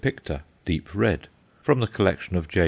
[0.01, 1.27] picta_, deep red,
[1.61, 2.59] from the collection of J.